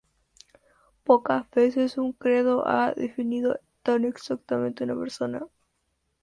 [1.03, 5.43] Pocas veces un credo ha definido tan exactamente a una persona.